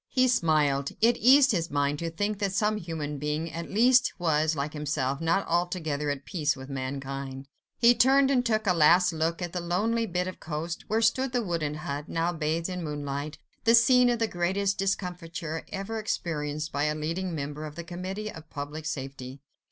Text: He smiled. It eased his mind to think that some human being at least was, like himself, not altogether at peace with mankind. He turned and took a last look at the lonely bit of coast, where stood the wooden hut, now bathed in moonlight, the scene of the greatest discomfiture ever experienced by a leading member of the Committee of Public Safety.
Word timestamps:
He 0.09 0.27
smiled. 0.27 0.89
It 0.99 1.15
eased 1.17 1.51
his 1.51 1.69
mind 1.69 1.99
to 1.99 2.09
think 2.09 2.39
that 2.39 2.53
some 2.53 2.77
human 2.77 3.19
being 3.19 3.53
at 3.53 3.69
least 3.69 4.13
was, 4.17 4.55
like 4.55 4.73
himself, 4.73 5.21
not 5.21 5.45
altogether 5.47 6.09
at 6.09 6.25
peace 6.25 6.55
with 6.55 6.69
mankind. 6.71 7.47
He 7.77 7.93
turned 7.93 8.31
and 8.31 8.43
took 8.43 8.65
a 8.65 8.73
last 8.73 9.13
look 9.13 9.43
at 9.43 9.53
the 9.53 9.59
lonely 9.61 10.07
bit 10.07 10.25
of 10.27 10.39
coast, 10.39 10.85
where 10.87 11.03
stood 11.03 11.33
the 11.33 11.43
wooden 11.43 11.75
hut, 11.75 12.09
now 12.09 12.33
bathed 12.33 12.67
in 12.67 12.83
moonlight, 12.83 13.37
the 13.63 13.75
scene 13.75 14.09
of 14.09 14.17
the 14.17 14.25
greatest 14.27 14.79
discomfiture 14.79 15.67
ever 15.71 15.99
experienced 15.99 16.71
by 16.71 16.85
a 16.85 16.95
leading 16.95 17.35
member 17.35 17.63
of 17.65 17.75
the 17.75 17.83
Committee 17.83 18.31
of 18.31 18.49
Public 18.49 18.87
Safety. 18.87 19.39